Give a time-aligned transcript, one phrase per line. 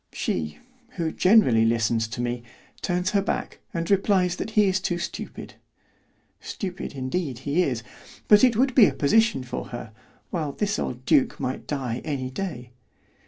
[0.13, 0.57] She,
[0.97, 2.41] who generally listens to me,
[2.81, 5.53] turns her back and replies that he is too stupid.
[6.39, 7.83] Stupid, indeed, he is;
[8.27, 9.91] but it would be a position for her,
[10.31, 12.71] while this old duke might die any day.